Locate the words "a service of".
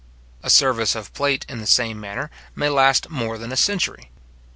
0.41-1.13